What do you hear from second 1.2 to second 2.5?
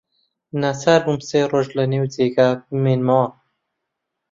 سێ ڕۆژ لەنێو جێگا